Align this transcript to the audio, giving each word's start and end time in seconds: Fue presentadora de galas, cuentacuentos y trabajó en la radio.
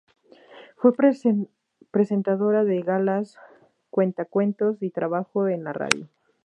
Fue 0.77 0.93
presentadora 1.91 2.63
de 2.63 2.81
galas, 2.81 3.37
cuentacuentos 3.91 4.81
y 4.81 4.89
trabajó 4.89 5.47
en 5.47 5.63
la 5.63 5.73
radio. 5.73 6.09